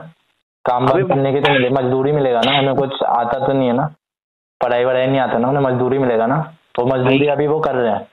[0.64, 3.94] काम करने की तो मिलेगी मजदूरी मिलेगा ना उन्हें कुछ आता तो नहीं है ना।
[4.64, 6.42] पढ़ाई वढ़ाई नहीं आता ना उन्हें मजदूरी मिलेगा ना।
[6.74, 8.07] तो मजदूरी अभी वो कर रहे हैं।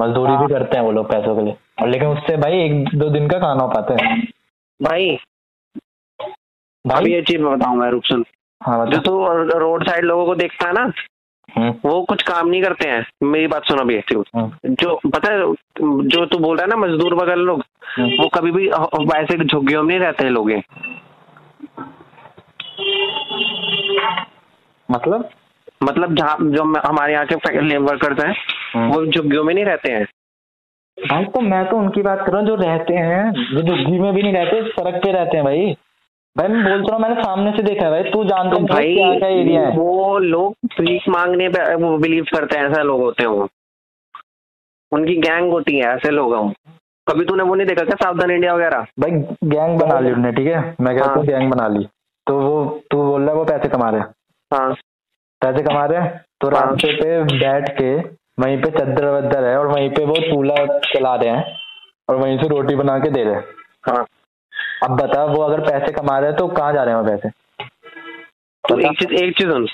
[0.00, 2.98] मजदूरी भी हाँ। करते हैं वो लोग पैसों के लिए। और लेकिन उससे भाई एक
[2.98, 4.20] दो दिन का खाना हो पाते हैं।
[4.80, 5.18] भाई।
[6.84, 8.24] भाई। ये चीज़ बताऊँ मैं रुक सुन।
[8.60, 9.12] हाँ जो तू
[9.58, 10.92] रोड साइड लोगों को देखता है ना
[11.48, 15.32] हम्म, वो कुछ काम नहीं करते हैं। मेरी बात सुनो भी तू हम्म, जो पता
[15.32, 15.38] है
[16.08, 17.62] जो तू बोल रहा है ना मजदूर वगैरह लोग
[17.96, 18.68] हम्म। वो कभी भी
[19.16, 20.50] ऐसे झुग्गियों में नहीं रहते हैं लोग
[24.88, 25.28] मतलब?
[25.80, 28.34] मतलब जहाँ जो हमारे यहाँ के वर्कर्स हैं
[28.74, 30.04] हम्म। वो झुग्गियों में नहीं रहते हैं।
[30.98, 34.12] भाई तो मैं तो उनकी बात कर रहा हूँ जो रहते हैं जो झुग्गी में
[34.14, 35.74] भी नहीं रहते सड़क पे रहते हैं भाई।
[36.36, 39.12] भाई मैं बोलता हूँ मैंने सामने से देखा है भाई तू जानता तो भाई क्या
[39.18, 43.22] क्या एरिया है। वो लोग भीख मांगने पे वो बिलीव करते हैं ऐसे लोग होते
[43.22, 43.48] हैं वो।
[44.92, 46.52] उनकी गैंग होती है ऐसे लोग हैं
[47.06, 48.86] कभी तूने वो नहीं देखा क्या सावधान इंडिया वगैरह?
[49.00, 49.10] भाई
[49.44, 50.60] गैंग बना ली उन्होंने ठीक है?
[50.80, 51.84] मैं कहता हूँ हाँ। गैंग बना ली।
[52.26, 54.06] तो वो तू बोल रहा है वो पैसे कमा रहे हैं।
[54.50, 54.74] हाँ।
[55.42, 56.24] पैसे कमा रहे हैं?
[56.40, 57.94] तो। रास्ते पे बैठ के
[58.40, 61.56] वहीं पे चद्दर वद्दर है और वहीं पे वो चूल्हा चला रहे हैं
[62.08, 63.44] और वहीं से रोटी बना के दे रहे हैं।
[63.88, 64.06] हाँ।
[64.84, 67.28] अब बता वो अगर पैसे कमा रहे हैं तो कहाँ जा रहे हैं वो पैसे?
[68.64, 69.66] तो एक चीज़ एक चीज़ सुन।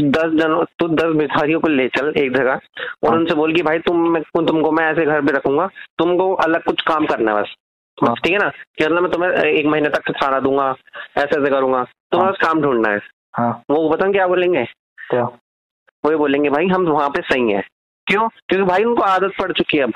[0.00, 3.62] दस जनों तू दस भिखारियों को ले चल एक जगह और हाँ। उनसे बोल कि
[3.62, 5.66] भाई तुम मैं तुमको मैं ऐसे घर पे रखूँगा
[5.98, 7.54] तुमको अलग कुछ काम करना है बस।
[8.06, 8.48] हाँ। ठीक है ना?
[8.48, 10.74] कि मतलब मैं तुम्हें एक महीने तक खाना दूँगा
[11.18, 12.98] ऐसे ऐसे करूँगा तुम्हें हाँ। बस काम ढूंढना है।
[13.34, 14.64] हाँ। वो बताऊँ क्या बोलेंगे?
[15.10, 15.22] क्या
[16.04, 17.62] वो ये बोलेंगे भाई हम वहाँ पे सही है।
[18.06, 18.28] क्यों?
[18.28, 19.92] क्योंकि भाई उनको आदत पड़ चुकी है अब।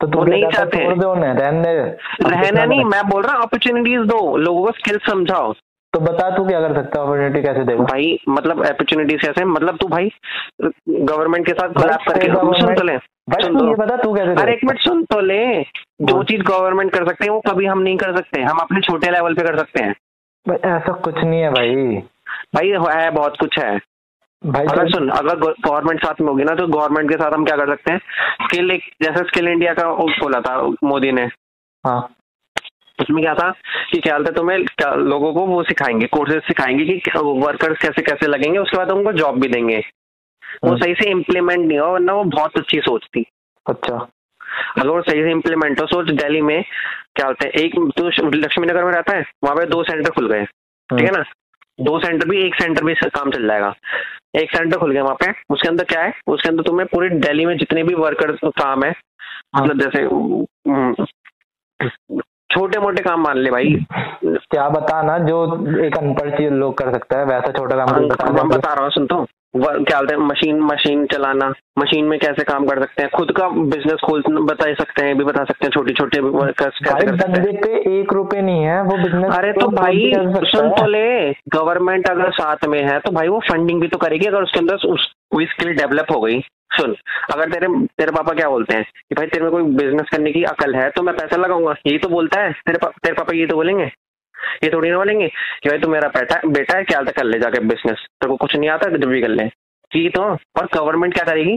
[0.00, 4.72] तो वो नहीं चाहते। रहने रहना नहीं मैं बोल रहा हूँ अपॉर्चुनिटीज़ दो लोगों को
[4.72, 5.52] स्किल समझाओ।
[5.92, 7.84] तो बता तू क्या कर सकता है अपॉर्चुनिटी कैसे देगा?
[7.84, 10.10] भाई मतलब अपॉर्चुनिटीज़ कैसे मतलब तू भाई
[10.88, 12.26] गवर्नमेंट के साथ कोलैब करके
[12.60, 15.62] सुन तो ले। सुन तो ये बता तू कैसे अरे एक मिनट सुन तो ले।
[15.62, 19.10] जो। चीज़ गवर्नमेंट कर सकते हैं वो कभी हम नहीं कर सकते। हम अपने छोटे
[19.10, 19.94] लेवल पे कर सकते हैं।
[20.46, 22.02] ऐसा कुछ नहीं है भाई।
[22.54, 23.80] भाई है बहुत कुछ है।
[24.46, 27.44] भाई अगर तो- सुन अगर गवर्नमेंट साथ में होगी ना तो गवर्नमेंट के साथ हम
[27.44, 27.98] क्या कर सकते हैं?
[28.46, 31.22] स्किल एक जैसे स्किल इंडिया का खोला था मोदी ने।
[31.86, 32.12] हाँ।
[33.00, 33.50] उसमें क्या था
[33.90, 38.26] कि क्या था तुम्हें क्या- लोगों को वो सिखाएँगे कोर्सेज सिखाएँगे कि वर्कर्स कैसे कैसे
[38.26, 39.78] लगेंगे उसके बाद उनको जॉब भी देंगे।
[40.64, 43.24] वो हम्म। सही से इम्प्लीमेंट नहीं हो वरना वो बहुत अच्छी सोच थी।
[43.68, 44.08] अच्छा।
[44.78, 46.64] अगर वो सही से इम्प्लीमेंट हो सोच दिल्ली में
[47.16, 50.32] क्या होता है एक तो लक्ष्मी नगर में रहता है वहाँ पे दो सेंटर खुल
[50.32, 51.24] गए ठीक है। ना?
[51.80, 53.74] दो सेंटर भी एक सेंटर भी काम चल जाएगा।
[54.36, 56.12] एक सेंटर खुल गया वहाँ पे। उसके अंदर क्या है?
[56.26, 58.94] उसके अंदर तुम्हें पूरी दिल्ली में जितने भी वर्कर्स काम है
[59.56, 60.06] मतलब जैसे
[62.50, 63.74] छोटे मोटे काम मान ले भाई।
[64.24, 65.40] क्या बता ना जो
[65.86, 69.06] एक अनपढ़ चीज़ लोग कर सकता है वैसा छोटा काम कोई बता रहा हूँ सुन
[69.06, 73.30] तो। क्या बोलते हैं मशीन मशीन चलाना मशीन में कैसे काम कर सकते हैं खुद
[73.36, 77.16] का बिज़नेस खोल बता सकते हैं भी बता सकते हैं छोटे छोटे वर्कर्स कैसे कर
[77.16, 80.12] सकते हैं। बंदे पे एक रुपए नहीं है वो बिज़नेस अरे तो भाई
[80.46, 81.08] सुन तो ले
[81.54, 84.88] गवर्नमेंट अगर साथ में है तो भाई वो फंडिंग भी तो करेगी अगर उसके अंदर
[84.88, 86.94] उस कोई स्किल डेवलप हो गई सुन
[87.34, 90.42] अगर तेरे तेरे पापा क्या बोलते हैं कि भाई तेरे में कोई बिज़नेस करने की
[90.46, 93.46] अकल है तो मैं पैसा लगाऊँगा। यही तो बोलता है तेरे पा, तेरे पापा ये
[93.46, 93.84] तो बोलेंगे।
[94.64, 97.38] ये थोड़ी ना बोलेंगे कि भाई तू मेरा बेटा बेटा है क्या तक कर ले
[97.38, 99.48] जाके बिज़नेस तेरे को कुछ नहीं आता जब भी कर ले।
[99.90, 101.56] ठीक तो और गवर्नमेंट क्या करेगी?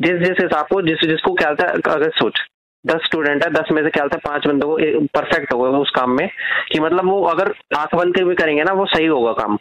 [0.00, 2.40] जिस जिस हिसाब को जिस जिसको क्या है अगर सोच
[2.84, 6.10] दस स्टूडेंट है दस में से क्या है पाँच बंदों को परफेक्ट होगा उस काम
[6.16, 6.28] में
[6.72, 9.58] कि मतलब वो अगर आँख बंद के भी करेंगे ना वो सही होगा काम।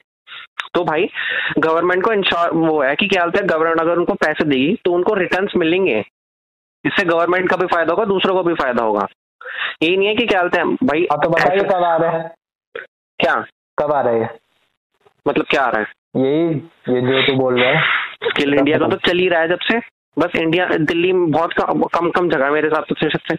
[0.73, 1.09] तो भाई
[1.59, 4.93] गवर्नमेंट को इंश्योर वो है कि क्या होता है गवर्नमेंट अगर उनको पैसे देगी तो
[4.93, 5.99] उनको रिटर्न्स मिलेंगे।
[6.85, 9.07] इससे गवर्नमेंट का भी फ़ायदा होगा दूसरों को भी फ़ायदा होगा।
[9.83, 12.29] यही नहीं है कि क्या बोलते हैं भाई तो बताइए कब आ रहे हैं?
[13.19, 13.33] क्या?
[13.77, 14.19] कब आ रहा है?
[14.19, 14.27] ये?
[15.25, 15.87] मतलब क्या आ रहा है?
[16.17, 19.47] यही ये जो तू बोल रहा है। स्किल इंडिया का तो चल ही रहा है
[19.47, 19.79] जब से।
[20.17, 23.35] बस इंडिया दिल्ली में बहुत कम कम, कम जगह है मेरे हिसाब से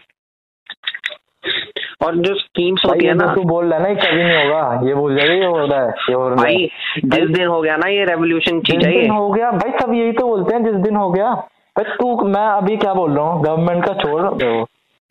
[2.01, 4.87] और जो स्कीम्स होती है ना तू बोल रहा है ना ये कभी नहीं होगा।
[4.87, 6.69] ये बोल जाएगा ये हो रहा है ये हो रहा है। भाई
[7.05, 10.11] जिस दिन हो गया ना ये रेवोल्यूशन चीज़ है दिन हो गया भाई सब यही
[10.11, 11.33] तो बोलते हैं जिस दिन हो गया।
[11.75, 13.43] भाई तू मैं अभी क्या बोल रहा हूँ?
[13.43, 14.61] गवर्नमेंट का छोड़ वो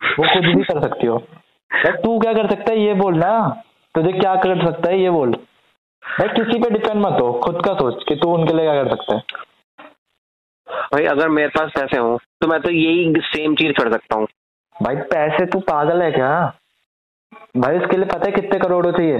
[0.01, 3.31] वो खुद भी कर सकती हो। भाई तू क्या कर सकता है ये बोल ना।
[3.95, 5.31] तुझे क्या कर सकता है ये बोल।
[6.03, 8.89] भाई किसी पे डिपेंड मत हो खुद का सोच कि तू उनके लिए क्या कर
[8.89, 9.21] सकता है।
[10.93, 14.27] भाई अगर मेरे पास पैसे हो तो मैं तो यही सेम चीज़ कर सकता हूँ।
[14.75, 16.31] भाई पैसे तू पागल है क्या?
[17.57, 19.17] भाई इसके लिए पता है कितने करोड़ों चाहिए?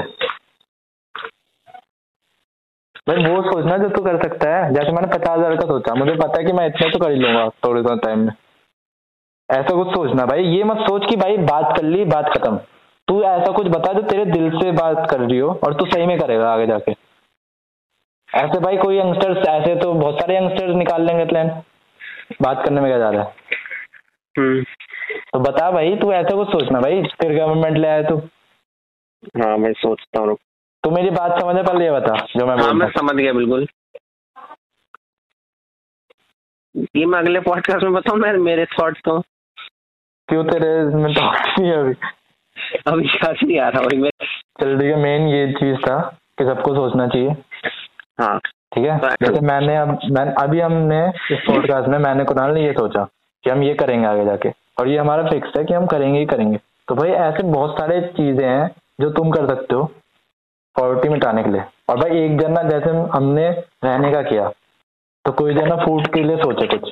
[3.08, 6.16] भाई, वो सोचना जो तू कर सकता है। जैसे मैंने पचास हज़ार का सोचा, मुझे
[6.16, 8.34] पता है कि मैं इतना तो कर ही लूँगा थोड़े थोड़े टाइम में।
[9.50, 12.58] ऐसा कुछ सोचना, भाई, ये मत सोच कि भाई, बात कर ली, बात खत्म।
[13.08, 16.06] तू ऐसा कुछ बता जो तेरे दिल से बात कर रही हो और तू सही
[16.06, 16.92] में करेगा आगे जाके।
[18.30, 21.50] ऐसे भाई, कोई यंगस्टर्स ऐसे तो बहुत सारे यंगस्टर्स निकाल लेंगे प्लान
[22.42, 23.34] बात करने में क्या जा रहा है?
[24.38, 24.64] हम्म।
[25.34, 28.18] तो बता भाई तू ऐसा कुछ सोचना भाई फिर गवर्नमेंट ले आए तू।
[29.42, 30.36] हाँ मैं सोचता हूँ
[30.84, 33.66] तू मेरी बात समझ पहले ये बता जो मैं हाँ मैं समझ गया बिल्कुल।
[36.96, 39.20] ये मैं अगले पॉडकास्ट में बताऊँ मैं मेरे थॉट्स तो।
[40.30, 41.94] क्यों तेरे इसमें तो नहीं अभी?
[42.88, 44.10] अभी याद नहीं आ रहा भाई मैं
[44.62, 45.98] चल ठीक है मेन ये चीज़ था
[46.40, 47.36] कि सबको सोचना चाहिए।
[48.22, 48.98] हाँ। ठीक है?
[49.24, 53.04] जैसे मैंने अब मैं अभी हमने इस पॉडकास्ट में मैंने कुणाल ने ये सोचा
[53.44, 56.26] कि हम ये करेंगे आगे जाके। और ये हमारा फिक्स है कि हम करेंगे ही
[56.26, 58.70] करेंगे। तो भाई ऐसे बहुत सारे चीज़ें हैं
[59.02, 59.84] जो तुम कर सकते हो
[60.76, 64.50] पॉवर्टी मिटाने के लिए। और भाई एक जना जैसे हमने रहने का किया
[65.26, 66.92] तो कोई जना फ़ूड के लिए सोचे कुछ।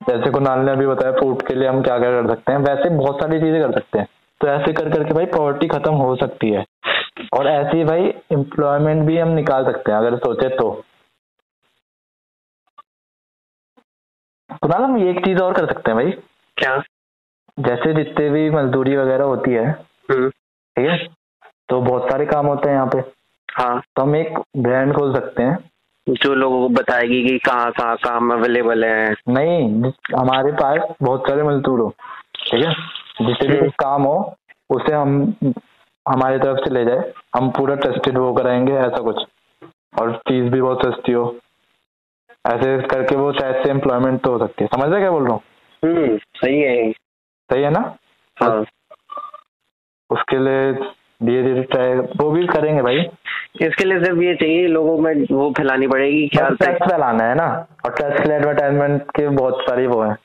[0.00, 2.88] जैसे कुणाल ने अभी बताया फ़ूड के लिए हम क्या क्या कर सकते हैं, वैसे
[2.90, 4.06] बहुत सारी चीज़ें कर सकते हैं।
[4.40, 6.64] तो ऐसे कर करके भाई पॉवर्टी खत्म हो सकती है।
[7.34, 10.70] और ऐसे ही भाई एम्प्लॉयमेंट भी हम निकाल सकते हैं, अगर सोचे तो।
[14.52, 16.12] कुणाल, हम एक चीज़ और कर सकते हैं भाई।
[16.56, 16.76] क्या?
[17.58, 19.66] जैसे जितने भी मजदूरी वगैरह होती है
[20.10, 20.96] हम्म। ठीक है?
[21.68, 22.98] तो बहुत सारे काम होते हैं यहाँ पे।
[23.48, 25.58] हाँ। तो हम एक ब्रांड खोल सकते हैं।
[26.06, 31.42] जो लोगों को बताएगी कि कहाँ कहाँ काम अवेलेबल है। नहीं हमारे पास बहुत सारे
[31.42, 31.88] मजदूर हो
[32.36, 32.72] ठीक है?
[33.26, 34.34] जिससे भी हम्म। काम हो
[34.70, 35.34] उसे हम
[36.08, 39.16] हमारी तरफ़ से ले जाए। हम पूरा टेस्टेड वो कराएँगे ऐसा कुछ।
[40.00, 41.24] और फ़ीस भी बहुत सस्ती हो।
[42.46, 45.32] ऐसे करके वो शायद से एम्प्लॉयमेंट तो हो सकती है। समझ रहे क्या बोल रहा
[45.32, 45.40] हूँ?
[45.82, 47.80] हम्म सही है। सही है ना?
[48.36, 48.64] हाँ।
[50.10, 50.72] उसके लिए
[51.22, 52.98] धीरे धीरे ट्राई वो भी करेंगे भाई।
[53.60, 57.46] इसके लिए सिर्फ़ ये चाहिए लोगों में वो फैलानी पड़ेगी क्या टेस्ट फैलाना है ना?
[57.84, 60.16] और टेस्ट के लिए एडवर्टाइजमेंट के बहुत सारी वो है।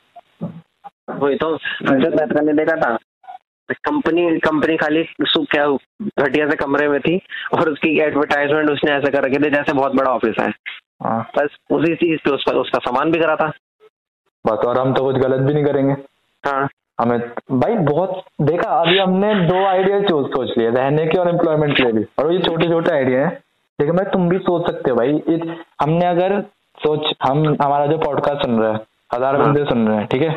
[1.10, 2.98] वही तो जो मैं करने देखा था
[3.70, 5.68] कंपनी कंपनी खाली क्या
[6.20, 7.18] घटिया से कमरे में थी
[7.54, 10.50] और उसकी एडवर्टाइजमेंट उसने ऐसे कर रखी थी जैसे बहुत बड़ा ऑफ़िस है।
[11.04, 13.52] हाँ। बस उसी चीज़ पे उसका उसका सामान भी करा था।
[14.48, 15.94] बस और हम तो कुछ गलत भी नहीं करेंगे।
[16.44, 16.68] हाँ।
[17.00, 17.20] हमें
[17.54, 21.84] भाई बहुत देखा अभी हमने दो आइडिया सोच सोच लिए रहने के और एम्प्लॉयमेंट के
[21.84, 23.30] लिए। भी और ये छोटे छोटे आइडिया है।
[23.80, 26.40] लेकिन भाई तुम भी सोच सकते हो भाई। इत, हमने अगर
[26.78, 28.80] सोच हम हमारा जो पॉडकास्ट सुन रहा है
[29.14, 30.30] हज़ार हाँ। बंदे सुन रहे हैं ठीक है?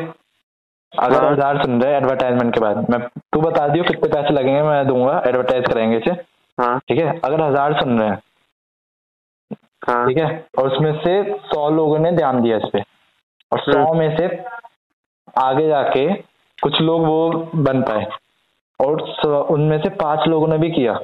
[0.93, 2.99] अगर हाँ। हज़ार सुन रहे हैं एडवर्टाइजमेंट के बाद मैं
[3.33, 6.11] तू बता दियो कितने पैसे लगेंगे मैं दूँगा एडवर्टाइज करेंगे इसे।
[6.57, 7.19] हाँ। ठीक है?
[7.19, 8.21] अगर हज़ार सुन रहे हैं
[9.81, 10.45] हाँ। ठीक है?
[10.59, 12.83] और उसमें से सौ लोगों ने ध्यान दिया इस पे।
[13.51, 14.43] और सौ। में से
[15.41, 16.13] आगे जाके
[16.63, 18.05] कुछ लोग वो बन पाए।
[18.79, 19.01] और
[19.33, 20.99] उनमें से पाँच लोगों ने भी किया।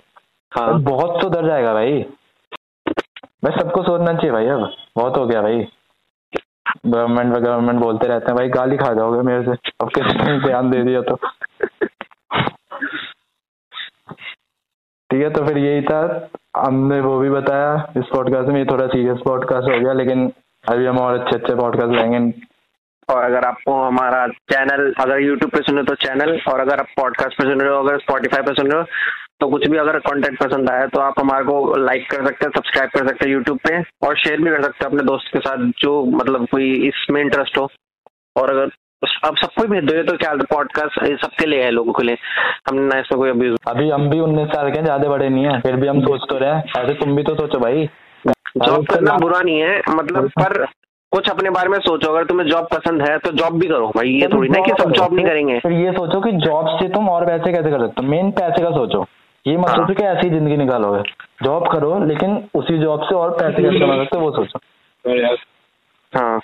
[0.51, 2.03] हाँ। बहुत सुधर जाएगा भाई।
[3.43, 5.67] भाई सबको सोचना चाहिए भाई अब। बहुत हो गया भाई।
[6.85, 10.83] गवर्नमेंट गवर्नमेंट बोलते रहते हैं भाई गाली खा जाओगे मेरे से। अब किसने ध्यान दे
[10.83, 11.15] दिया तो।
[15.09, 18.87] ठीक है तो फिर यही था। हमने वो भी बताया इस पॉडकास्ट में ये थोड़ा
[18.87, 20.33] सीरियस पॉडकास्ट हो गया लेकिन
[20.67, 22.19] अभी हम और अच्छे अच्छे पॉडकास्ट लाएँगे।
[23.09, 27.37] और अगर आपको हमारा चैनल अगर यूट्यूब पे सुने तो चैनल और अगर आप पॉडकास्ट
[27.37, 28.87] पे सुन रहे हो अगर स्पॉटिफाई पे सुन रहे हो
[29.39, 32.51] तो कुछ भी अगर कंटेंट पसंद आया तो आप हमारे को लाइक कर सकते हैं
[32.55, 35.39] सब्सक्राइब कर सकते हैं यूट्यूब पे और शेयर भी कर सकते हैं अपने दोस्त के
[35.39, 37.67] साथ जो मतलब कोई इसमें इंटरेस्ट हो।
[38.35, 38.71] और अगर
[39.25, 42.17] आप सबको भेज दो तो क्या पॉडकास्ट सबके लिए है लोगों के लिए।
[42.69, 45.59] हमने ना इसमें कोई अब्यूज अभी हम भी उन्नीस साल के ज़्यादा बड़े नहीं है
[45.61, 47.87] फिर भी हम सोच तो रहे हैं। ऐसे तुम भी तो सोचो भाई।
[48.59, 50.65] जॉब करना बुरा नहीं है मतलब पर
[51.11, 54.09] कुछ अपने बारे में सोचो अगर तुम्हें जॉब पसंद है तो जॉब भी करो भाई
[54.11, 57.09] ये थोड़ी ना कि सब जॉब नहीं करेंगे। फिर ये सोचो कि जॉब से तुम
[57.09, 58.07] और पैसे कैसे कर सकते हो?
[58.07, 59.05] मेन पैसे का सोचो।
[59.45, 61.01] ये मत हाँ। सोचो कि ऐसी ज़िंदगी निकालोगे।
[61.43, 64.59] जॉब करो लेकिन उसी जॉब से और पैसे कैसे कमा सकते हो वो सोचो।
[66.13, 66.39] हाँ।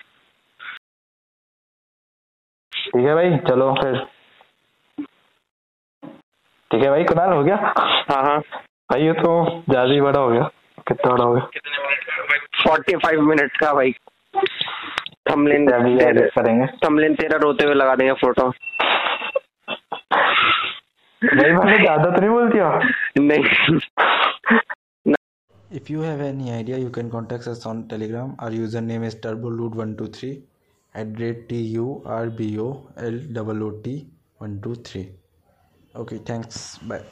[2.71, 4.05] ठीक है भाई चलो फिर।
[6.71, 7.55] ठीक है भाई कुणाल हो गया?
[7.55, 9.31] हाँ हाँ। भाई ये तो
[9.69, 10.49] ज़्यादा ही बड़ा हो गया।
[10.87, 13.91] कितना बड़ा हो गया फोर्टी फाइव मिनट का भाई
[15.29, 18.51] थमलिन करेंगे थमलिन तेरा रोते हुए लगा देंगे फ़ोटो
[21.21, 22.79] नहीं भाई ज़्यादा तो नहीं बोल दिया
[23.19, 23.79] नहीं
[25.77, 28.35] If you have any idea, you can contact us on Telegram.
[28.37, 30.29] Our username is turboloot123
[30.95, 33.95] at rate T U R B O L O O T
[34.37, 35.09] 123.
[35.95, 36.77] Okay, thanks.
[36.77, 37.03] Bye.